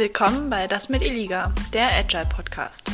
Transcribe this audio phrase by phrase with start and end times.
[0.00, 2.90] Willkommen bei Das mit Eliga, der Agile Podcast.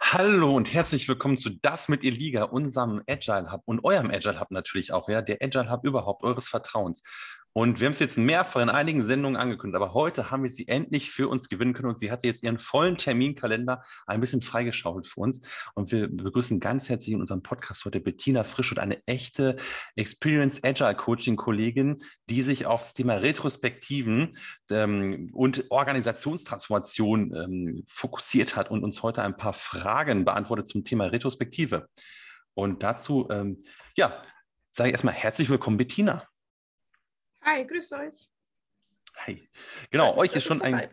[0.00, 4.50] Hallo und herzlich willkommen zu Das mit Eliga, unserem Agile Hub und eurem Agile Hub
[4.50, 7.04] natürlich auch, ja, der Agile Hub überhaupt, eures Vertrauens.
[7.56, 10.68] Und wir haben es jetzt mehrfach in einigen Sendungen angekündigt, aber heute haben wir sie
[10.68, 15.06] endlich für uns gewinnen können und sie hatte jetzt ihren vollen Terminkalender ein bisschen freigeschaufelt
[15.06, 15.40] für uns.
[15.74, 19.56] Und wir begrüßen ganz herzlich in unserem Podcast heute Bettina Frisch und eine echte
[19.94, 21.96] Experience Agile Coaching Kollegin,
[22.28, 24.36] die sich auf das Thema Retrospektiven
[24.70, 31.06] ähm, und Organisationstransformation ähm, fokussiert hat und uns heute ein paar Fragen beantwortet zum Thema
[31.06, 31.88] Retrospektive.
[32.52, 33.64] Und dazu, ähm,
[33.96, 34.22] ja,
[34.72, 36.28] sage ich erstmal herzlich willkommen, Bettina.
[37.46, 38.28] Hi, grüß euch.
[39.24, 39.48] Hi.
[39.92, 40.88] Genau, Freut euch ist schon ein.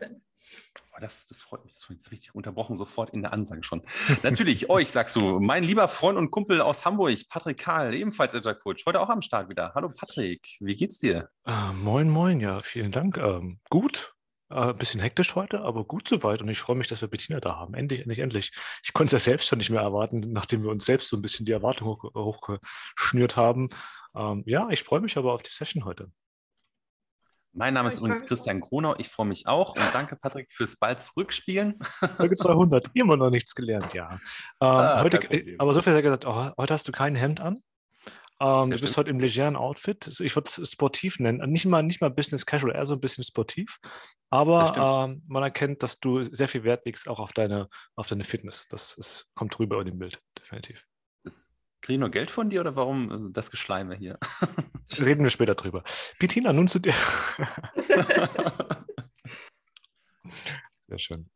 [0.92, 3.82] Oh, das, das freut mich, das ist richtig unterbrochen, sofort in der Ansage schon.
[4.22, 8.54] Natürlich, euch sagst du, mein lieber Freund und Kumpel aus Hamburg, Patrick Karl, ebenfalls Agile
[8.54, 9.72] Coach, heute auch am Start wieder.
[9.74, 11.28] Hallo Patrick, wie geht's dir?
[11.44, 13.18] Äh, moin, moin, ja, vielen Dank.
[13.18, 14.14] Ähm, gut,
[14.48, 16.40] ein äh, bisschen hektisch heute, aber gut soweit.
[16.40, 17.74] Und ich freue mich, dass wir Bettina da haben.
[17.74, 18.52] Endlich, endlich, endlich.
[18.84, 21.22] Ich konnte es ja selbst schon nicht mehr erwarten, nachdem wir uns selbst so ein
[21.22, 23.70] bisschen die Erwartung hoch, hochgeschnürt haben.
[24.14, 26.12] Ähm, ja, ich freue mich aber auf die Session heute.
[27.56, 28.96] Mein Name ist übrigens Christian Gronau.
[28.98, 29.76] Ich freue mich auch.
[29.76, 31.78] Und danke, Patrick, fürs bald Zurückspielen.
[32.16, 32.90] Folge 200.
[32.94, 34.12] Immer noch nichts gelernt, ja.
[34.12, 34.18] Ähm,
[34.60, 35.20] ah, heute,
[35.58, 37.62] aber so viel hat er gesagt, oh, heute hast du kein Hemd an.
[38.40, 40.20] Ähm, du bist heute im legeren Outfit.
[40.20, 41.48] Ich würde es sportiv nennen.
[41.48, 43.78] Nicht mal, nicht mal Business Casual, eher so ein bisschen sportiv.
[44.30, 48.24] Aber ähm, man erkennt, dass du sehr viel Wert legst auch auf deine, auf deine
[48.24, 48.66] Fitness.
[48.68, 50.84] Das ist, kommt rüber in dem Bild, definitiv.
[51.22, 51.53] Das
[51.84, 54.18] Kriege ich nur Geld von dir oder warum äh, das Geschleime hier?
[54.98, 55.84] Reden wir später drüber.
[56.18, 56.94] Bettina, nun zu dir.
[60.88, 61.28] Sehr schön.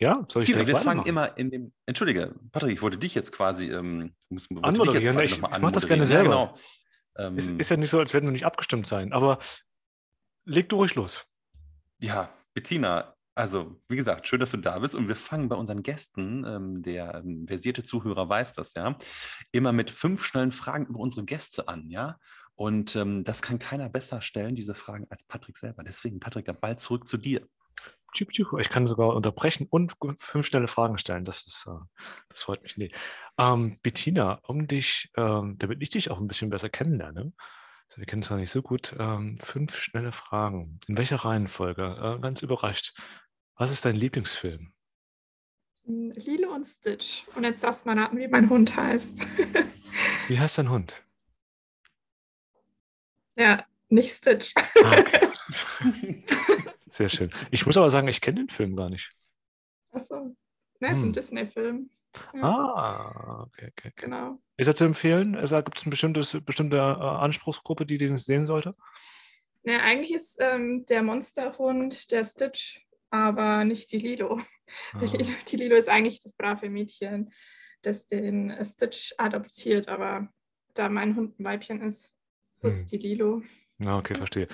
[0.00, 1.72] Ja, soll ich Peter, Wir fangen immer in dem.
[1.86, 3.70] Entschuldige, Patrick, ich wollte dich jetzt quasi.
[3.70, 4.16] Ähm,
[4.62, 5.16] anmoderieren.
[5.20, 6.34] Ich, ich mache das gerne selber.
[6.34, 7.28] Ja, genau.
[7.28, 9.38] ähm, es ist ja nicht so, als werden wir nicht abgestimmt sein, aber
[10.44, 11.24] leg du ruhig los.
[12.00, 14.94] Ja, Bettina, also, wie gesagt, schön, dass du da bist.
[14.94, 18.96] Und wir fangen bei unseren Gästen, ähm, der ähm, versierte Zuhörer weiß das ja,
[19.52, 22.18] immer mit fünf schnellen Fragen über unsere Gäste an, ja.
[22.54, 25.82] Und ähm, das kann keiner besser stellen, diese Fragen, als Patrick selber.
[25.82, 27.46] Deswegen, Patrick, bald zurück zu dir.
[28.14, 31.24] Ich kann sogar unterbrechen und fünf schnelle Fragen stellen.
[31.24, 32.76] Das ist, äh, das freut mich.
[32.76, 32.92] Nee.
[33.38, 37.32] Ähm, Bettina, um dich, ähm, damit ich dich auch ein bisschen besser kennenlerne,
[37.96, 40.80] wir kennen es noch nicht so gut, ähm, fünf schnelle Fragen.
[40.86, 42.16] In welcher Reihenfolge?
[42.16, 42.94] Äh, ganz überrascht.
[43.56, 44.72] Was ist dein Lieblingsfilm?
[45.84, 47.24] Lilo und Stitch.
[47.34, 49.26] Und jetzt darfst du mal raten, wie mein Hund heißt.
[50.28, 51.02] wie heißt dein Hund?
[53.36, 54.54] Ja, nicht Stitch.
[54.56, 56.24] Ah, okay.
[56.90, 57.30] Sehr schön.
[57.50, 59.12] Ich muss aber sagen, ich kenne den Film gar nicht.
[59.92, 60.36] Achso.
[60.80, 61.08] Ne, ist hm.
[61.08, 61.90] ein Disney-Film.
[62.34, 62.42] Ja.
[62.42, 63.92] Ah, okay, okay, okay.
[63.96, 64.38] Genau.
[64.56, 65.32] Ist er zu empfehlen?
[65.32, 68.74] Gibt es eine bestimmte äh, Anspruchsgruppe, die den sehen sollte?
[69.64, 72.81] Ja, eigentlich ist ähm, der Monsterhund der Stitch
[73.12, 74.40] aber nicht die Lilo.
[74.94, 75.00] Ah.
[75.48, 77.30] Die Lilo ist eigentlich das brave Mädchen,
[77.82, 80.32] das den Stitch adoptiert, aber
[80.72, 82.14] da mein Hund ein Weibchen ist,
[82.62, 82.86] wird es hm.
[82.86, 83.42] die Lilo.
[83.78, 84.48] Ja, okay, verstehe.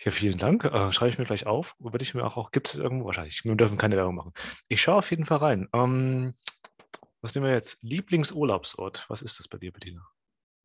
[0.00, 0.64] Ja, vielen Dank.
[0.64, 1.76] Äh, schreibe ich mir gleich auf.
[1.78, 3.44] Würde ich mir auch, auch gibt es irgendwo wahrscheinlich.
[3.44, 4.32] Wir dürfen keine Werbung machen.
[4.66, 5.68] Ich schaue auf jeden Fall rein.
[5.72, 6.34] Ähm,
[7.20, 7.80] was nehmen wir jetzt?
[7.82, 9.06] Lieblingsurlaubsort.
[9.08, 10.04] Was ist das bei dir, Bettina?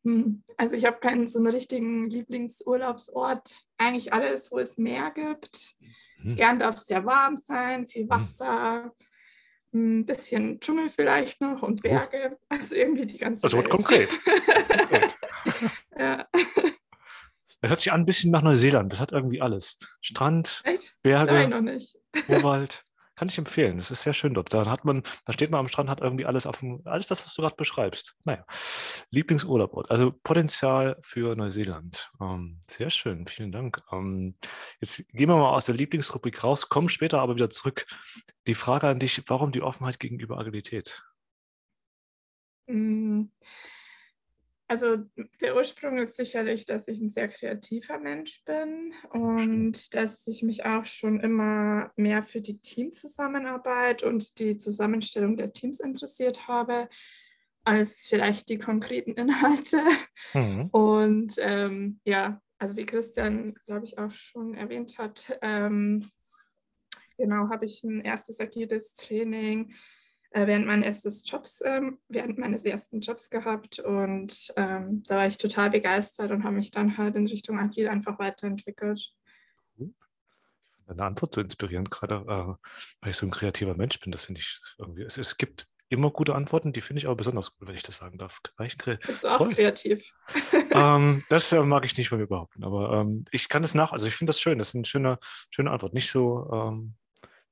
[0.04, 3.60] Hm, also ich habe keinen so einen richtigen Lieblingsurlaubsort.
[3.78, 5.76] Eigentlich alles, wo es Meer gibt.
[6.22, 6.36] Mhm.
[6.36, 8.10] Gern darf es sehr warm sein, viel hm.
[8.10, 8.92] Wasser,
[9.72, 10.00] mhm.
[10.00, 11.90] ein bisschen Dschungel vielleicht noch und oh.
[11.90, 12.38] Berge.
[12.50, 14.10] Also irgendwie die ganze Das wird konkret.
[14.10, 15.18] konkret.
[15.98, 16.28] ja.
[17.62, 18.92] Das hört sich an ein bisschen nach Neuseeland.
[18.94, 19.78] Das hat irgendwie alles.
[20.02, 20.96] Strand, Echt?
[21.02, 21.98] Berge, Nein, noch nicht.
[22.28, 22.86] Urwald.
[23.20, 23.76] Kann ich empfehlen.
[23.76, 24.54] Das ist sehr schön dort.
[24.54, 27.26] Da hat man, da steht man am Strand, hat irgendwie alles auf dem, alles das,
[27.26, 28.16] was du gerade beschreibst.
[28.24, 28.46] Naja,
[29.10, 29.92] Lieblingsurlaubort.
[29.92, 32.10] Also Potenzial für Neuseeland.
[32.22, 33.28] Ähm, sehr schön.
[33.28, 33.84] Vielen Dank.
[33.92, 34.36] Ähm,
[34.80, 37.88] jetzt gehen wir mal aus der Lieblingsrubrik raus, kommen später aber wieder zurück.
[38.48, 41.04] Die Frage an dich, warum die Offenheit gegenüber Agilität?
[42.68, 43.32] Mhm.
[44.70, 44.98] Also
[45.42, 50.64] der Ursprung ist sicherlich, dass ich ein sehr kreativer Mensch bin und dass ich mich
[50.64, 56.88] auch schon immer mehr für die Teamzusammenarbeit und die Zusammenstellung der Teams interessiert habe,
[57.64, 59.82] als vielleicht die konkreten Inhalte.
[60.36, 60.68] Mhm.
[60.68, 66.12] Und ähm, ja, also wie Christian, glaube ich, auch schon erwähnt hat, ähm,
[67.18, 69.74] genau, habe ich ein erstes agiles Training
[70.32, 75.28] äh, während meines ersten Jobs, ähm, während meines ersten Jobs gehabt und ähm, da war
[75.28, 79.14] ich total begeistert und habe mich dann halt in Richtung Agil einfach weiterentwickelt.
[80.88, 84.42] Deine Antwort so inspirierend, gerade äh, weil ich so ein kreativer Mensch bin, das finde
[84.42, 85.04] ich irgendwie.
[85.04, 87.98] Es, es gibt immer gute Antworten, die finde ich aber besonders gut, wenn ich das
[87.98, 88.40] sagen darf.
[88.58, 89.50] Bist du auch Voll.
[89.50, 90.12] kreativ?
[90.72, 93.92] ähm, das äh, mag ich nicht von mir behaupten, aber ähm, ich kann es nach,
[93.92, 95.94] also ich finde das schön, das ist eine schöne, schöne Antwort.
[95.94, 96.96] Nicht so, ähm,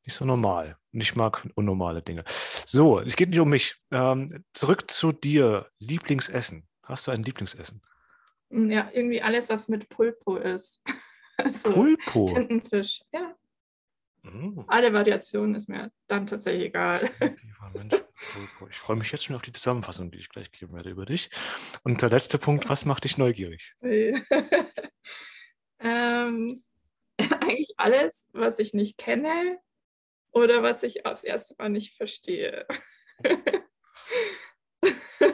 [0.05, 0.77] nicht so normal.
[0.97, 2.23] Und ich mag unnormale Dinge.
[2.65, 3.75] So, es geht nicht um mich.
[3.91, 5.69] Ähm, zurück zu dir.
[5.77, 6.67] Lieblingsessen.
[6.81, 7.83] Hast du ein Lieblingsessen?
[8.49, 10.81] Ja, irgendwie alles, was mit Pulpo ist.
[11.39, 12.25] Also Pulpo?
[12.33, 13.35] Tintenfisch, ja.
[14.23, 14.61] Mm.
[14.65, 17.07] Alle Variationen ist mir dann tatsächlich egal.
[18.71, 21.29] Ich freue mich jetzt schon auf die Zusammenfassung, die ich gleich geben werde über dich.
[21.83, 23.75] Und der letzte Punkt, was macht dich neugierig?
[25.79, 26.63] ähm,
[27.19, 29.59] eigentlich alles, was ich nicht kenne
[30.37, 32.65] oder was ich aufs erste Mal nicht verstehe.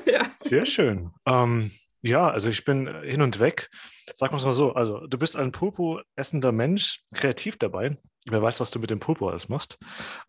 [0.06, 0.32] ja.
[0.38, 1.12] Sehr schön.
[1.26, 1.72] Ähm,
[2.02, 3.70] ja, also ich bin hin und weg.
[4.14, 7.98] Sag mal so, also du bist ein Pulpo essender Mensch, kreativ dabei.
[8.26, 9.78] Wer weiß, was du mit dem Pulpo alles machst.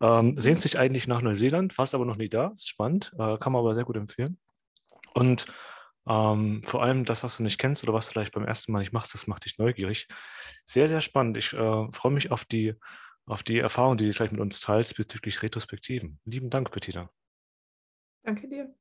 [0.01, 2.53] Ähm, sehnst dich eigentlich nach Neuseeland, warst aber noch nie da.
[2.55, 4.37] Ist spannend, äh, kann man aber sehr gut empfehlen.
[5.13, 5.45] Und
[6.07, 8.79] ähm, vor allem das, was du nicht kennst oder was du vielleicht beim ersten Mal
[8.79, 10.07] nicht machst, das macht dich neugierig.
[10.65, 11.37] Sehr, sehr spannend.
[11.37, 12.75] Ich äh, freue mich auf die
[13.25, 16.19] auf die Erfahrung, die du vielleicht mit uns teilst bezüglich Retrospektiven.
[16.25, 17.09] Lieben Dank, Bettina.
[18.23, 18.73] Danke dir.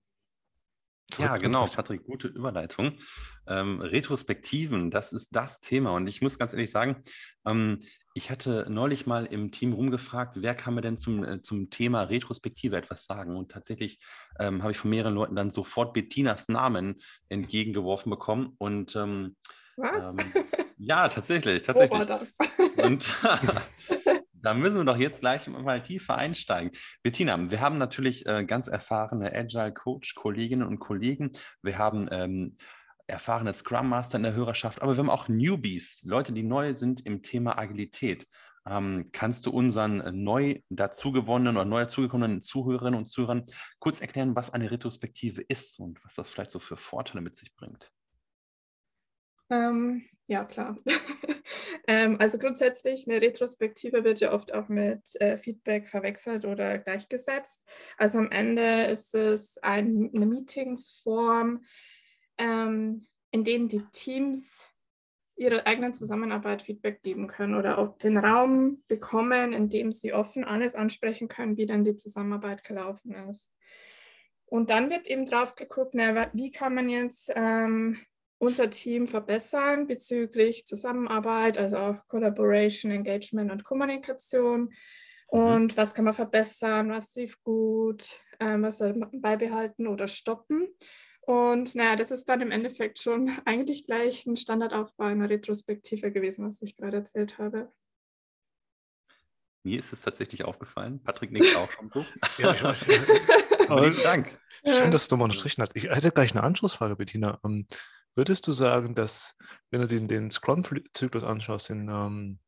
[1.10, 2.98] Zurück ja, genau, Patrick, gute Überleitung.
[3.46, 5.92] Ähm, Retrospektiven, das ist das Thema.
[5.92, 7.02] Und ich muss ganz ehrlich sagen,
[7.44, 7.80] ähm,
[8.14, 12.04] ich hatte neulich mal im Team rumgefragt, wer kann mir denn zum, äh, zum Thema
[12.04, 13.36] Retrospektive etwas sagen?
[13.36, 13.98] Und tatsächlich
[14.38, 18.54] ähm, habe ich von mehreren Leuten dann sofort Bettinas Namen entgegengeworfen bekommen.
[18.58, 19.36] Und ähm,
[19.76, 20.16] was?
[20.16, 20.44] Ähm,
[20.78, 22.00] ja, tatsächlich, tatsächlich.
[22.00, 22.34] Wo war das?
[22.82, 23.14] Und
[24.44, 26.70] Da müssen wir doch jetzt gleich mal tiefer einsteigen.
[27.02, 31.32] Bettina, wir haben natürlich äh, ganz erfahrene Agile Coach, Kolleginnen und Kollegen.
[31.62, 32.58] Wir haben ähm,
[33.06, 37.06] erfahrene Scrum Master in der Hörerschaft, aber wir haben auch Newbies, Leute, die neu sind
[37.06, 38.26] im Thema Agilität.
[38.66, 43.46] Ähm, kannst du unseren neu dazugewonnenen oder neu dazugekommenen Zuhörerinnen und Zuhörern
[43.78, 47.54] kurz erklären, was eine Retrospektive ist und was das vielleicht so für Vorteile mit sich
[47.54, 47.90] bringt?
[49.48, 50.78] Ähm, ja, klar.
[51.86, 57.66] ähm, also grundsätzlich, eine Retrospektive wird ja oft auch mit äh, Feedback verwechselt oder gleichgesetzt.
[57.98, 61.62] Also am Ende ist es ein, eine Meetingsform,
[62.38, 64.68] ähm, in denen die Teams
[65.36, 70.44] ihre eigenen Zusammenarbeit Feedback geben können oder auch den Raum bekommen, in dem sie offen
[70.44, 73.50] alles ansprechen können, wie dann die Zusammenarbeit gelaufen ist.
[74.46, 77.98] Und dann wird eben drauf geguckt, na, wie kann man jetzt ähm,
[78.38, 84.72] unser Team verbessern bezüglich Zusammenarbeit, also auch Collaboration, Engagement und Kommunikation.
[85.32, 85.40] Mhm.
[85.40, 85.76] Und mhm.
[85.76, 88.08] was kann man verbessern, was lief gut,
[88.40, 90.68] ähm, was soll man beibehalten oder stoppen.
[91.26, 96.46] Und naja, das ist dann im Endeffekt schon eigentlich gleich ein Standardaufbau einer Retrospektive gewesen,
[96.46, 97.72] was ich gerade erzählt habe.
[99.66, 101.02] Mir ist es tatsächlich aufgefallen.
[101.02, 102.04] Patrick nickt auch schon so.
[102.38, 102.86] ja, ich weiß.
[103.68, 104.38] Aber Vielen Dank.
[104.66, 105.74] Schön, dass du mal unterstrichen hast.
[105.74, 107.38] Ich hätte gleich eine Anschlussfrage, Bettina.
[108.16, 109.36] Würdest du sagen, dass,
[109.70, 112.38] wenn du den, den Scrum-Zyklus anschaust, den, ähm,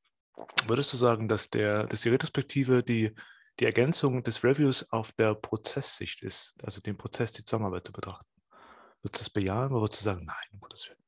[0.66, 3.14] würdest du sagen, dass, der, dass die Retrospektive die,
[3.58, 8.28] die Ergänzung des Reviews auf der Prozesssicht ist, also den Prozess, die Zusammenarbeit zu betrachten?
[9.02, 11.02] Würdest du das bejahen oder würdest du sagen, nein, um Gottes Willen?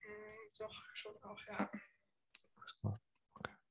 [0.00, 1.70] Hm, doch, schon auch, ja.
[2.82, 2.96] Okay.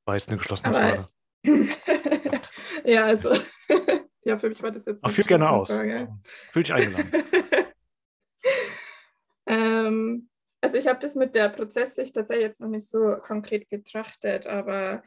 [0.06, 1.10] War jetzt eine geschlossene Frage.
[2.86, 3.36] ja, also,
[4.24, 5.04] ja, für mich war das jetzt.
[5.04, 5.72] Ach, führ gerne aus.
[5.72, 7.12] Fühl dich eingeladen.
[9.46, 10.30] Ähm,
[10.62, 15.04] also ich habe das mit der Prozesssicht tatsächlich jetzt noch nicht so konkret betrachtet, aber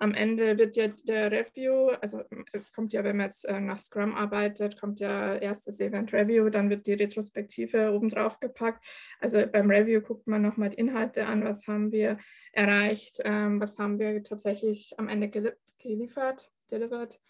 [0.00, 3.78] am Ende wird ja der Review, also es kommt ja, wenn man jetzt äh, nach
[3.78, 8.82] Scrum arbeitet, kommt ja erstes Event Review, dann wird die Retrospektive obendrauf gepackt.
[9.20, 12.16] Also beim Review guckt man nochmal die Inhalte an, was haben wir
[12.52, 15.28] erreicht, ähm, was haben wir tatsächlich am Ende
[15.78, 17.20] geliefert, delivered.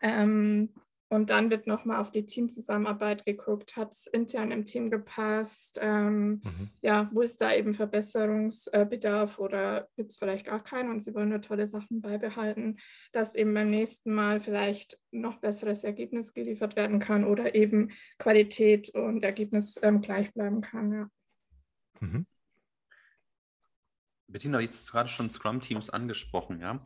[0.00, 0.72] Ähm,
[1.14, 6.42] und dann wird nochmal auf die Teamzusammenarbeit geguckt, hat es intern im Team gepasst, ähm,
[6.42, 6.70] mhm.
[6.82, 11.28] ja, wo ist da eben Verbesserungsbedarf oder gibt es vielleicht gar keinen und sie wollen
[11.28, 12.78] nur tolle Sachen beibehalten,
[13.12, 18.90] dass eben beim nächsten Mal vielleicht noch besseres Ergebnis geliefert werden kann oder eben Qualität
[18.90, 20.92] und Ergebnis ähm, gleich bleiben kann.
[20.92, 21.08] Ja.
[22.00, 22.26] Mhm.
[24.34, 26.84] Bettina, jetzt gerade schon Scrum-Teams angesprochen, ja.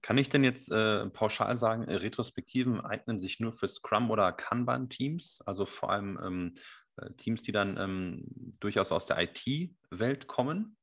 [0.00, 4.32] Kann ich denn jetzt äh, pauschal sagen, äh, Retrospektiven eignen sich nur für Scrum- oder
[4.32, 6.54] Kanban-Teams, also vor allem ähm,
[6.96, 8.24] äh, Teams, die dann ähm,
[8.58, 10.78] durchaus aus der IT-Welt kommen?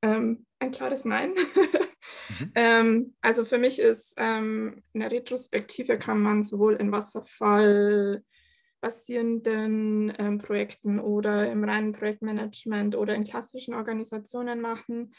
[0.00, 1.34] Ähm, ein klares Nein.
[1.34, 2.52] mhm.
[2.54, 8.24] Ähm, also für mich ist ähm, eine Retrospektive kann man sowohl in Wasserfall
[8.84, 15.14] basierenden ähm, Projekten oder im reinen Projektmanagement oder in klassischen Organisationen machen.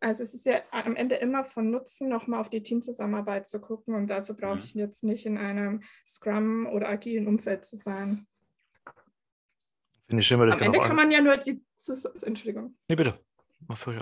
[0.00, 3.94] Also es ist ja am Ende immer von Nutzen, nochmal auf die Teamzusammenarbeit zu gucken
[3.94, 4.62] und dazu brauche Mhm.
[4.64, 8.26] ich jetzt nicht in einem Scrum oder agilen Umfeld zu sein.
[10.08, 12.76] Finde ich schön, weil ich Am Ende kann man ja nur die Zus Entschuldigung.
[12.88, 13.18] Nee, bitte.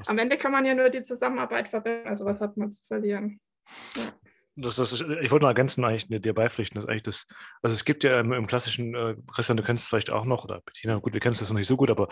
[0.06, 2.08] Am Ende kann man ja nur die Zusammenarbeit verbessern.
[2.08, 3.40] Also was hat man zu verlieren?
[4.54, 7.26] Das, das ich wollte noch ergänzen, eigentlich ne, dir beipflichten, dass eigentlich das,
[7.62, 10.44] also es gibt ja im, im klassischen, äh, Christian, du kennst es vielleicht auch noch,
[10.44, 12.08] oder Bettina, gut, wir kennen das noch nicht so gut, aber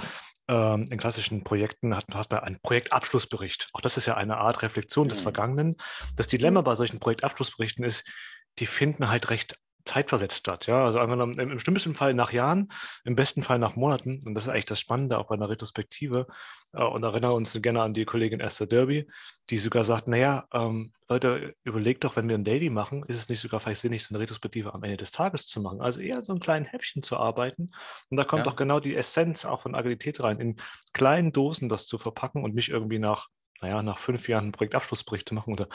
[0.49, 3.69] ähm, in klassischen Projekten hat, hast du einen Projektabschlussbericht.
[3.75, 5.23] Auch das ist ja eine Art Reflexion des Mhm.
[5.25, 5.77] Vergangenen.
[6.17, 8.11] Das Dilemma bei solchen Projektabschlussberichten ist,
[8.59, 10.67] die finden halt recht zeitversetzt statt.
[10.67, 12.69] Ja, also einfach im, im schlimmsten Fall nach Jahren,
[13.05, 14.21] im besten Fall nach Monaten.
[14.25, 16.27] Und das ist eigentlich das Spannende auch bei einer Retrospektive.
[16.73, 19.09] Äh, und erinnere uns gerne an die Kollegin Esther Derby,
[19.51, 23.29] die sogar sagt, naja, ähm, Leute, überlegt doch, wenn wir ein Daily machen, ist es
[23.29, 25.81] nicht sogar vielleicht sinnig, so eine Retrospektive am Ende des Tages zu machen.
[25.81, 27.73] Also eher so ein kleinen Häppchen zu arbeiten.
[28.11, 28.45] Und da kommt Ja.
[28.45, 30.57] doch genau die Essenz auch von Agilität rein, in
[30.93, 33.29] kleinen Dosen das zu verpacken und nicht irgendwie nach,
[33.61, 35.69] naja, nach fünf Jahren einen Projektabschlussbericht zu machen oder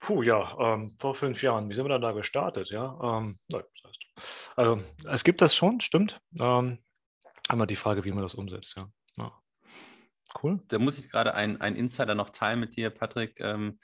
[0.00, 2.70] Puh, ja, ähm, vor fünf Jahren, wie sind wir dann da gestartet?
[2.70, 6.20] Ja, ähm, das heißt, also es gibt das schon, stimmt.
[6.38, 6.78] Ähm,
[7.48, 8.88] einmal die Frage, wie man das umsetzt, ja.
[9.16, 9.32] ja.
[10.42, 10.60] Cool.
[10.68, 13.40] Da muss ich gerade einen Insider noch teilen mit dir, Patrick.
[13.40, 13.78] Ähm,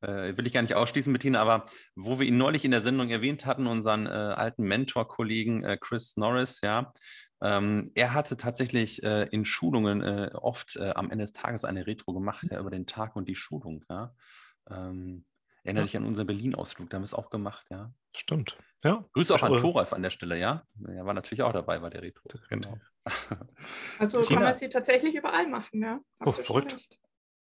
[0.00, 3.10] äh, will ich gar nicht ausschließen, Bettina, aber wo wir ihn neulich in der Sendung
[3.10, 6.92] erwähnt hatten, unseren äh, alten Mentor-Kollegen äh, Chris Norris, ja,
[7.42, 11.86] ähm, er hatte tatsächlich äh, in Schulungen äh, oft äh, am Ende des Tages eine
[11.86, 14.14] Retro gemacht, ja, über den Tag und die Schulung, ja.
[14.70, 15.24] Ähm,
[15.64, 15.86] erinnere Ja.
[15.86, 17.92] dich an unseren Berlin-Ausflug, da haben wir es auch gemacht, ja.
[18.16, 18.56] Stimmt.
[18.82, 19.04] Ja.
[19.12, 20.64] Grüße auch an Oder- Thoralf an der Stelle, ja.
[20.88, 22.22] Er war natürlich auch dabei bei der Retro.
[22.48, 22.78] Genau.
[23.98, 24.40] Also Tina.
[24.40, 26.00] kann man sie tatsächlich überall machen, ja.
[26.20, 26.74] Habt Oh, verrückt.
[26.74, 26.98] recht.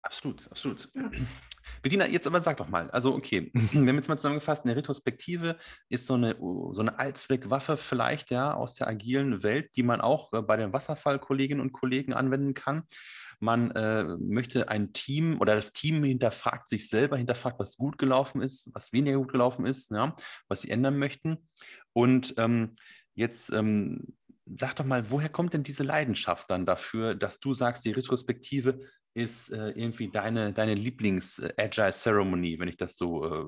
[0.03, 0.89] Absolut, absolut.
[0.95, 1.09] Ja.
[1.83, 5.57] Bettina, jetzt aber sag doch mal, also okay, wir haben jetzt mal zusammengefasst, eine Retrospektive
[5.89, 10.33] ist so eine, so eine Allzweckwaffe vielleicht, ja, aus der agilen Welt, die man auch
[10.33, 12.83] äh, bei den Wasserfallkolleginnen und Kollegen anwenden kann.
[13.41, 18.41] Man äh, möchte ein Team oder das Team hinterfragt sich selber, hinterfragt, was gut gelaufen
[18.41, 20.15] ist, was weniger gut gelaufen ist, ja,
[20.47, 21.49] was sie ändern möchten.
[21.93, 22.75] Und ähm,
[23.15, 27.85] jetzt ähm, sag doch mal, woher kommt denn diese Leidenschaft dann dafür, dass du sagst,
[27.85, 28.81] die Retrospektive
[29.13, 33.45] ist äh, irgendwie deine, deine Lieblings-Agile-Ceremony, wenn ich das so äh,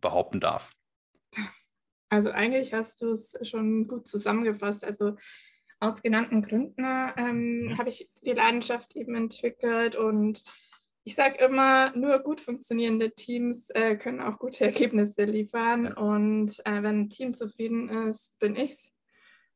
[0.00, 0.70] behaupten darf?
[2.10, 4.84] Also eigentlich hast du es schon gut zusammengefasst.
[4.84, 5.16] Also
[5.80, 6.84] aus genannten Gründen
[7.16, 7.78] ähm, Mhm.
[7.78, 10.44] habe ich die Leidenschaft eben entwickelt und
[11.04, 16.82] ich sage immer, nur gut funktionierende Teams äh, können auch gute Ergebnisse liefern und äh,
[16.82, 18.92] wenn ein Team zufrieden ist, bin ich's.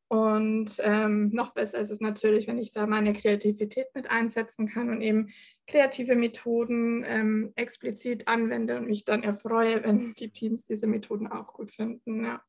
[0.09, 4.91] Und ähm, noch besser ist es natürlich, wenn ich da meine Kreativität mit einsetzen kann
[4.91, 5.31] und eben
[5.67, 11.53] kreative Methoden ähm, explizit anwende und mich dann erfreue, wenn die Teams diese Methoden auch
[11.55, 12.25] gut finden.
[12.25, 12.43] Ja.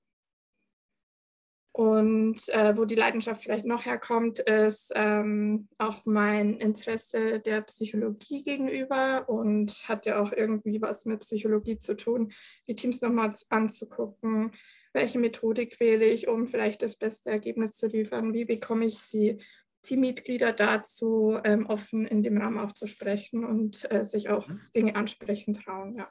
[1.75, 8.46] Und äh, wo die Leidenschaft vielleicht noch herkommt, ist ähm, auch mein Interesse der Psychologie
[8.46, 12.32] gegenüber und hat ja auch irgendwie was mit Psychologie zu tun,
[12.70, 14.53] die Teams nochmal anzugucken,
[14.94, 19.41] welche Methodik wähle ich, um vielleicht das beste Ergebnis zu liefern, wie bekomme ich die
[19.82, 24.62] Teammitglieder dazu, ähm, offen in dem Rahmen auch zu sprechen und äh, sich auch Mhm.
[24.74, 25.98] Dinge ansprechen trauen.
[25.98, 26.10] Ja.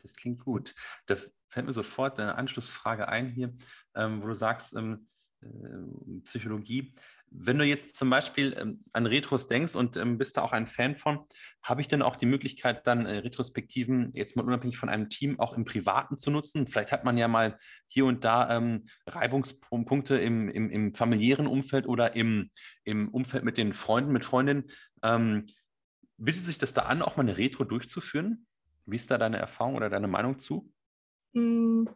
[0.00, 0.74] Das klingt gut.
[1.04, 1.16] Da
[1.56, 3.54] fällt mir sofort eine Anschlussfrage ein hier,
[3.94, 5.06] ähm, wo du sagst, ähm,
[5.40, 6.92] äh, Psychologie.
[7.30, 10.66] Wenn du jetzt zum Beispiel ähm, an Retros denkst und ähm, bist da auch ein
[10.66, 11.20] Fan von,
[11.62, 15.40] habe ich denn auch die Möglichkeit, dann äh, Retrospektiven jetzt mal unabhängig von einem Team
[15.40, 16.66] auch im Privaten zu nutzen?
[16.66, 17.56] Vielleicht hat man ja mal
[17.88, 22.50] hier und da ähm, Reibungspunkte im, im, im familiären Umfeld oder im,
[22.84, 24.64] im Umfeld mit den Freunden, mit Freundinnen.
[25.02, 25.46] Ähm,
[26.18, 28.46] bietet sich das da an, auch mal eine Retro durchzuführen?
[28.84, 30.70] Wie ist da deine Erfahrung oder deine Meinung zu?
[31.36, 31.86] Hm.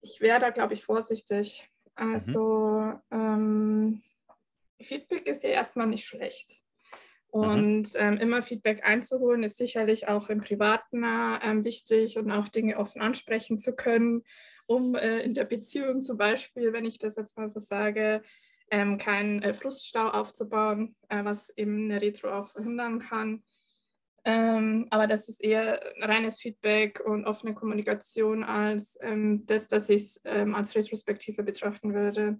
[0.00, 1.70] Ich wäre da, glaube ich, vorsichtig.
[1.94, 4.02] Also ähm,
[4.80, 6.62] Feedback ist ja erstmal nicht schlecht.
[7.30, 12.78] Und ähm, immer Feedback einzuholen, ist sicherlich auch im Privaten ähm, wichtig und auch Dinge
[12.78, 14.24] offen ansprechen zu können,
[14.66, 18.22] um äh, in der Beziehung zum Beispiel, wenn ich das jetzt mal so sage,
[18.70, 23.44] ähm, keinen äh, Fruststau aufzubauen, äh, was eben eine Retro auch verhindern kann.
[24.28, 30.02] Ähm, aber das ist eher reines Feedback und offene Kommunikation als ähm, das, dass ich
[30.02, 32.38] es ähm, als Retrospektive betrachten würde.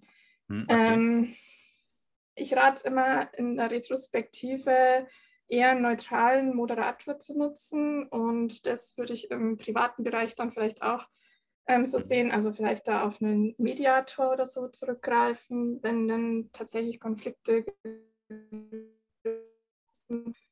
[0.50, 0.92] Hm, okay.
[0.94, 1.34] Ähm,
[2.34, 5.06] ich rate immer in der Retrospektive
[5.48, 10.82] eher einen neutralen Moderator zu nutzen und das würde ich im privaten Bereich dann vielleicht
[10.82, 11.06] auch
[11.68, 17.00] ähm, so sehen, also vielleicht da auf einen Mediator oder so zurückgreifen, wenn dann tatsächlich
[17.00, 17.64] Konflikte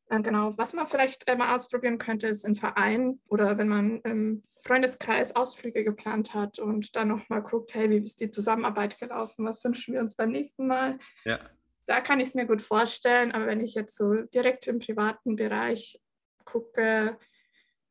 [0.09, 4.43] genau, was man vielleicht äh, mal ausprobieren könnte, ist ein Verein oder wenn man im
[4.63, 9.63] Freundeskreis Ausflüge geplant hat und dann nochmal guckt, hey, wie ist die Zusammenarbeit gelaufen, was
[9.65, 10.99] wünschen wir uns beim nächsten Mal?
[11.25, 11.39] Ja.
[11.87, 15.37] da kann ich es mir gut vorstellen, aber wenn ich jetzt so direkt im privaten
[15.37, 16.01] Bereich
[16.45, 17.17] gucke,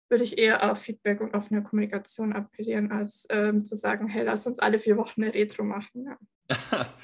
[0.09, 4.45] würde ich eher auf Feedback und offene Kommunikation appellieren, als ähm, zu sagen, hey, lass
[4.45, 6.05] uns alle vier Wochen eine Retro machen.
[6.05, 6.17] Ja.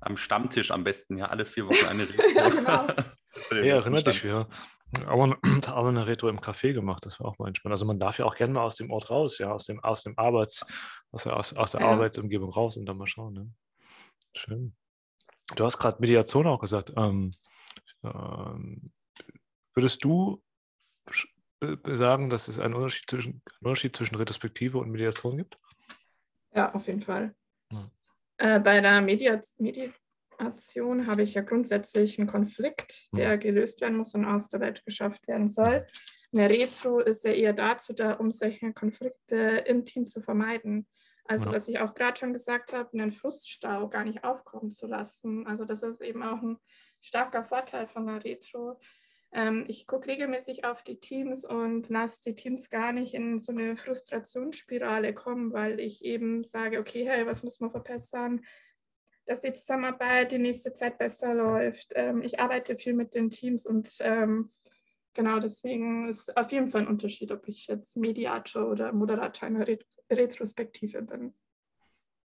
[0.00, 2.30] Am Stammtisch am besten, ja, alle vier Wochen eine Retro.
[2.34, 2.86] ja, genau.
[3.50, 4.48] ja, erinnert dich, wir
[5.06, 5.38] haben
[5.88, 7.72] eine Retro im Café gemacht, das war auch mal entspannt.
[7.72, 10.02] Also man darf ja auch gerne mal aus dem Ort raus, ja, aus dem, aus
[10.02, 10.64] dem Arbeits,
[11.10, 11.88] aus der, aus, aus der ja.
[11.88, 13.34] Arbeitsumgebung raus und dann mal schauen.
[13.34, 13.50] Ne?
[14.34, 14.74] Schön.
[15.56, 16.92] Du hast gerade Mediation auch gesagt.
[16.96, 17.34] Ähm,
[18.02, 18.92] ähm,
[19.74, 20.42] würdest du
[21.84, 25.58] sagen, dass es einen Unterschied zwischen, einen Unterschied zwischen Retrospektive und Mediation gibt?
[26.54, 27.34] Ja, auf jeden Fall.
[27.72, 27.90] Ja.
[28.36, 29.44] Äh, bei der Mediat
[30.38, 33.36] Mediation habe ich ja grundsätzlich einen Konflikt, der ja.
[33.36, 35.86] gelöst werden muss und aus der Welt geschafft werden soll.
[36.32, 40.86] Eine Retro ist ja eher dazu da, um solche Konflikte im Team zu vermeiden.
[41.24, 41.56] Also, ja.
[41.56, 45.46] was ich auch gerade schon gesagt habe, einen Fruststau gar nicht aufkommen zu lassen.
[45.46, 46.58] Also, das ist eben auch ein
[47.00, 48.78] starker Vorteil von der Retro,
[49.32, 53.52] ähm, ich gucke regelmäßig auf die Teams und lasse die Teams gar nicht in so
[53.52, 58.44] eine Frustrationsspirale kommen, weil ich eben sage, okay, hey, was muss man verbessern,
[59.28, 61.92] dass die Zusammenarbeit die nächste Zeit besser läuft.
[61.94, 64.50] Ähm, ich arbeite viel mit den Teams und ähm,
[65.12, 69.66] genau deswegen ist auf jeden Fall ein Unterschied, ob ich jetzt Mediator oder Moderator einer
[70.10, 71.34] Retrospektive bin.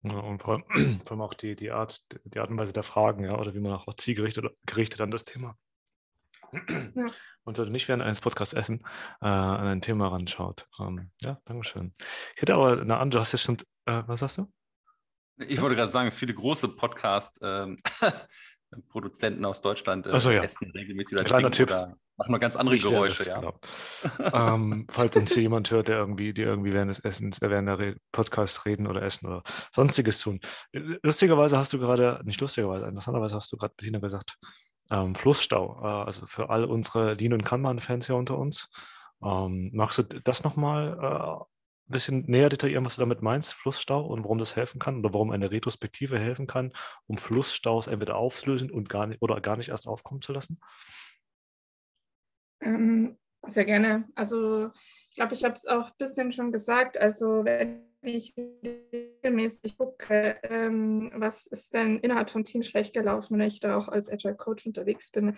[0.04, 0.66] Ja, und vor allem,
[1.04, 3.60] vor allem, auch die, die, Art, die Art und Weise der Fragen, ja, oder wie
[3.60, 5.58] man auch zielgerichtet gerichtet an das Thema
[6.96, 7.08] ja.
[7.44, 8.84] und sollte nicht während eines Podcasts essen,
[9.22, 10.68] äh, an ein Thema ranschaut.
[10.80, 11.96] Ähm, ja, Dankeschön.
[12.36, 14.52] Ich hätte aber eine andere, du hast ja schon, äh, was sagst du?
[15.48, 17.78] Ich wollte gerade sagen, viele große Podcast- ähm,
[19.44, 20.44] aus Deutschland äh, so, ja.
[20.44, 21.70] essen regelmäßig oder, Kleiner Tipp.
[21.70, 23.26] oder machen nur ganz andere ich Geräusche.
[23.26, 23.40] Das, ja.
[23.40, 23.60] Genau.
[24.34, 27.68] ähm, falls uns hier jemand hört, der irgendwie, die irgendwie während des Essens, äh, während
[27.68, 30.40] der Re Podcast reden oder essen oder sonstiges tun.
[31.04, 34.38] Lustigerweise hast du gerade, nicht lustigerweise, interessanterweise hast du gerade Bettina gesagt,
[34.90, 38.70] ähm, Flussstau, äh, also für all unsere Lean- und Kanban-Fans hier unter uns.
[39.24, 41.44] Ähm, magst du das nochmal äh,
[41.92, 45.14] ein bisschen näher detaillieren, was du damit meinst, Flussstau und warum das helfen kann oder
[45.14, 46.72] warum eine Retrospektive helfen kann,
[47.08, 50.60] um Flussstaus entweder aufzulösen und gar nicht, oder gar nicht erst aufkommen zu lassen?
[52.62, 54.08] Ähm, sehr gerne.
[54.16, 54.72] Also
[55.10, 56.98] ich glaube, ich habe es auch ein bisschen schon gesagt.
[56.98, 63.48] Also wenn ich regelmäßig gucke, ähm, was ist denn innerhalb vom Team schlecht gelaufen, wenn
[63.48, 65.36] ich da auch als Agile Coach unterwegs bin,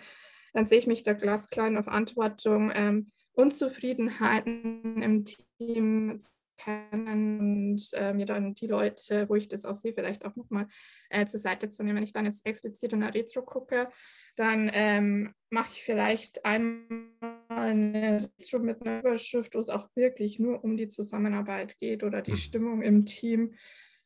[0.52, 6.18] dann sehe ich mich da glasklar auf Verantwortung, ähm, Unzufriedenheiten im Team
[6.56, 10.68] kennen und äh, mir dann die Leute, wo ich das auch sehe, vielleicht auch nochmal
[11.10, 11.96] äh, zur Seite zu nehmen.
[11.96, 13.88] Wenn ich dann jetzt explizit in der Retro gucke,
[14.36, 17.08] dann ähm, mache ich vielleicht einmal
[17.48, 22.22] eine Retro mit einer Überschrift, wo es auch wirklich nur um die Zusammenarbeit geht oder
[22.22, 22.36] die mhm.
[22.36, 23.54] Stimmung im Team.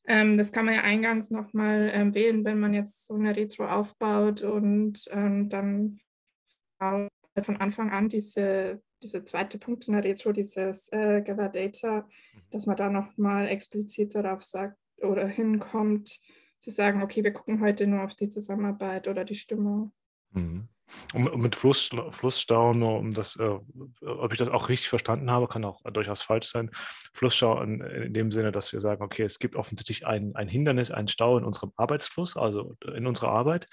[0.07, 3.67] Ähm, das kann man ja eingangs nochmal ähm, wählen, wenn man jetzt so eine Retro
[3.67, 6.01] aufbaut und ähm, dann
[7.43, 12.41] von Anfang an diese, diese zweite Punkt in der Retro, dieses äh, Gather Data, mhm.
[12.51, 16.19] dass man da nochmal explizit darauf sagt oder hinkommt,
[16.59, 19.93] zu sagen, okay, wir gucken heute nur auf die Zusammenarbeit oder die Stimmung.
[20.33, 20.69] Mhm.
[21.13, 23.59] Und mit Fluss, Flussstau, nur um das, äh,
[24.01, 26.71] ob ich das auch richtig verstanden habe, kann auch durchaus falsch sein.
[27.13, 30.91] Flussstau in, in, dem Sinne, dass wir sagen, okay, es gibt offensichtlich ein, ein Hindernis,
[30.91, 33.69] einen Stau in unserem Arbeitsfluss, also in unserer Arbeit.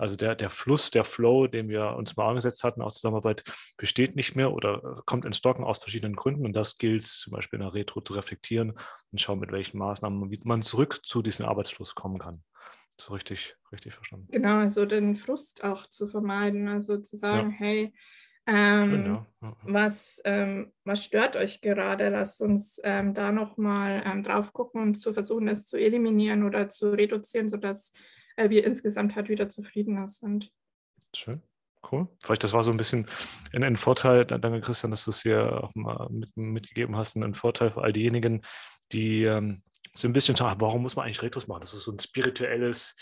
[0.00, 3.44] Also der, der Fluss, der Flow, den wir uns mal angesetzt hatten aus Zusammenarbeit,
[3.76, 6.46] besteht nicht mehr oder kommt in Stocken aus verschiedenen Gründen.
[6.46, 8.72] Und das gilt zum Beispiel in der Retro zu reflektieren
[9.12, 12.42] und schauen, mit welchen Maßnahmen man zurück zu diesem Arbeitsfluss kommen kann.
[12.98, 14.28] So richtig, richtig verstanden.
[14.30, 17.56] Genau, also den Frust auch zu vermeiden, also zu sagen, ja.
[17.58, 17.94] hey,
[18.46, 19.26] ähm, Schön, ja.
[19.42, 22.08] Ja, was, ähm, was stört euch gerade?
[22.08, 26.68] Lasst uns ähm, da nochmal ähm, drauf gucken und zu versuchen, es zu eliminieren oder
[26.68, 30.50] zu reduzieren, sodass äh, wir insgesamt halt wieder zufriedener sind.
[31.14, 31.42] Schön.
[31.90, 32.08] Cool.
[32.22, 33.06] Vielleicht das war so ein bisschen
[33.52, 37.34] ein, ein Vorteil, danke Christian, dass du es hier auch mal mit, mitgegeben hast, ein
[37.34, 38.42] Vorteil für all diejenigen,
[38.92, 39.62] die ähm,
[39.94, 41.62] so ein bisschen sagen, warum muss man eigentlich Retros machen?
[41.62, 42.96] Das ist so ein spirituelles,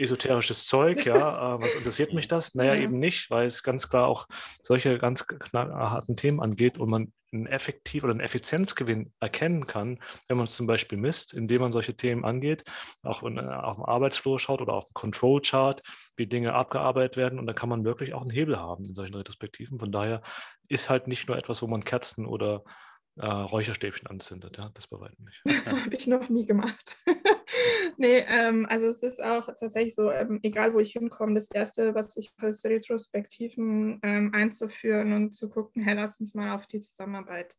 [0.00, 1.20] esoterisches Zeug, ja.
[1.40, 2.54] Äh, was interessiert mich das?
[2.54, 2.82] Naja, ja.
[2.82, 4.26] eben nicht, weil es ganz klar auch
[4.62, 10.36] solche ganz harten Themen angeht und man einen Effektiv- oder einen Effizienzgewinn erkennen kann, wenn
[10.36, 12.64] man es zum Beispiel misst, indem man solche Themen angeht,
[13.02, 15.82] auch in, äh, auf dem Arbeitsflow schaut oder auf dem Control-Chart,
[16.16, 19.14] wie Dinge abgearbeitet werden und dann kann man wirklich auch einen Hebel haben in solchen
[19.14, 19.78] Retrospektiven.
[19.78, 20.22] Von daher
[20.68, 22.64] ist halt nicht nur etwas, wo man Kerzen oder
[23.16, 24.56] äh, Räucherstäbchen anzündet.
[24.56, 25.42] Ja, das bei weitem nicht.
[25.66, 26.96] Habe ich noch nie gemacht.
[27.96, 31.94] nee, ähm, also es ist auch tatsächlich so, ähm, egal wo ich hinkomme, das Erste,
[31.94, 36.66] was ich mache, ist Retrospektiven ähm, einzuführen und zu gucken, hey, lass uns mal auf
[36.66, 37.56] die Zusammenarbeit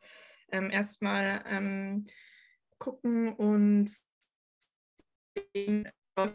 [0.52, 2.08] ähm, erstmal ähm,
[2.78, 3.92] gucken und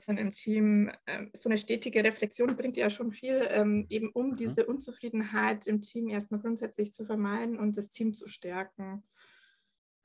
[0.09, 0.91] im Team.
[1.07, 4.37] Ähm, so eine stetige Reflexion bringt ja schon viel, eben um mhm.
[4.37, 9.05] diese Unzufriedenheit im Team erstmal grundsätzlich zu vermeiden und das Team zu stärken.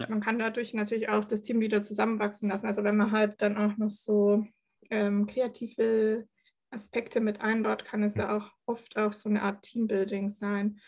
[0.10, 2.68] Man kann dadurch natürlich auch das Team wieder zusammenwachsen lassen.
[2.68, 4.46] Also wenn man halt dann auch noch so
[4.90, 6.28] ähm, kreative
[6.72, 10.80] Aspekte mit einbaut, kann es ja auch oft auch so eine Art Teambuilding sein.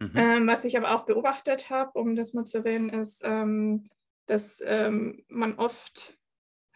[0.00, 0.12] Mhm.
[0.14, 3.88] Ähm, was ich aber auch beobachtet habe, um das mal zu erwähnen, ist, ähm,
[4.26, 6.16] dass ähm, man oft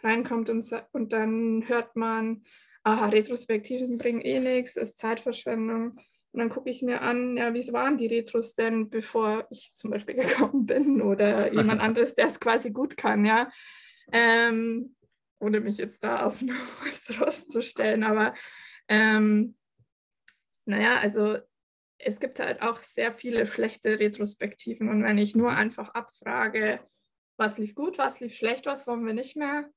[0.02, 2.44] reinkommt und, und dann hört man,
[2.82, 6.00] aha, Retrospektiven bringen eh nichts, ist Zeitverschwendung.
[6.32, 9.90] Und dann gucke ich mir an, ja, wie waren die Retros denn, bevor ich zum
[9.90, 13.50] Beispiel gekommen bin oder jemand anderes, der es quasi gut kann, ja.
[14.12, 14.96] Ähm,
[15.42, 18.34] ohne mich jetzt da auf ein hohes Ross zu stellen, aber
[18.88, 19.56] ähm,
[20.64, 21.38] naja, also
[21.98, 26.80] es gibt halt auch sehr viele schlechte Retrospektiven und wenn ich nur einfach abfrage,
[27.36, 29.70] was lief gut, was lief schlecht, was wollen wir nicht mehr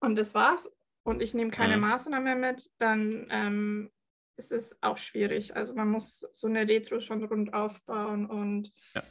[0.00, 0.72] und das war's
[1.04, 1.82] und ich nehme keine mhm.
[1.82, 3.90] Maßnahmen mehr mit, dann ähm,
[4.36, 5.56] ist es auch schwierig.
[5.56, 9.02] Also man muss so eine Retro schon rund aufbauen und ja.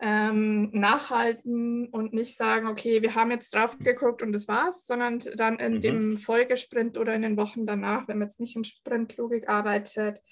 [0.00, 5.20] ähm, nachhalten und nicht sagen, okay, wir haben jetzt drauf geguckt und das war's, sondern
[5.36, 5.80] dann in mhm.
[5.80, 10.22] dem Folgesprint oder in den Wochen danach, wenn man jetzt nicht in Sprintlogik arbeitet,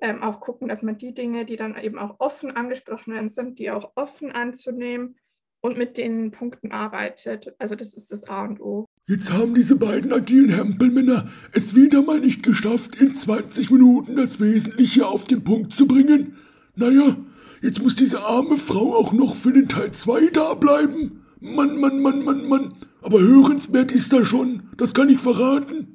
[0.00, 3.58] ähm, auch gucken, dass man die Dinge, die dann eben auch offen angesprochen werden, sind,
[3.58, 5.16] die auch offen anzunehmen
[5.60, 7.54] und mit den Punkten arbeitet.
[7.58, 8.86] Also das ist das A und O.
[9.06, 14.40] Jetzt haben diese beiden agilen Hempelmänner es wieder mal nicht geschafft, in 20 Minuten das
[14.40, 16.36] Wesentliche auf den Punkt zu bringen.
[16.74, 17.14] Naja,
[17.60, 21.20] jetzt muss diese arme Frau auch noch für den Teil 2 da bleiben.
[21.38, 22.74] Mann, Mann, Mann, Mann, Mann.
[23.02, 25.93] Aber hörenswert ist er schon, das kann ich verraten.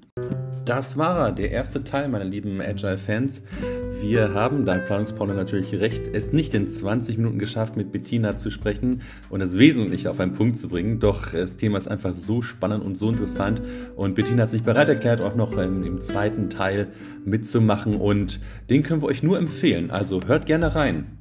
[0.69, 3.41] Das war er, der erste Teil, meine lieben Agile-Fans.
[4.03, 8.51] Wir haben dank Planungsporno natürlich recht, es nicht in 20 Minuten geschafft, mit Bettina zu
[8.51, 9.01] sprechen
[9.31, 10.99] und das Wesentliche auf einen Punkt zu bringen.
[10.99, 13.63] Doch das Thema ist einfach so spannend und so interessant.
[13.95, 16.89] Und Bettina hat sich bereit erklärt, auch noch im, im zweiten Teil
[17.25, 17.95] mitzumachen.
[17.95, 19.89] Und den können wir euch nur empfehlen.
[19.89, 21.17] Also hört gerne rein.